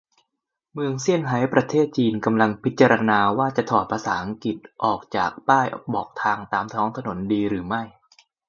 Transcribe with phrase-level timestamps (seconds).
[0.73, 7.83] เมืองเซี่ยงไฮ้ ประเทศจีน กำลังพิจารณาว่า จะถอดภาษาอังกฤษออกจากป้ายบอกทางตามท้องถนนดีหรือไม่